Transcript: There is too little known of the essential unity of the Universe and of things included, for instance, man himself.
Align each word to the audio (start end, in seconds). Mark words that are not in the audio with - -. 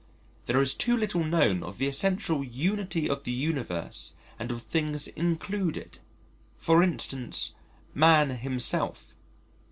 There 0.47 0.59
is 0.59 0.73
too 0.73 0.97
little 0.97 1.23
known 1.23 1.61
of 1.61 1.77
the 1.77 1.87
essential 1.87 2.43
unity 2.43 3.07
of 3.07 3.23
the 3.23 3.29
Universe 3.31 4.15
and 4.39 4.49
of 4.49 4.63
things 4.63 5.07
included, 5.09 5.99
for 6.57 6.81
instance, 6.81 7.53
man 7.93 8.31
himself. 8.31 9.13